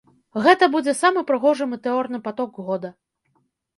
Гэта 0.45 0.69
будзе 0.75 0.95
самы 1.01 1.23
прыгожы 1.29 1.69
метэорны 1.73 2.23
паток 2.29 2.51
года. 2.71 2.95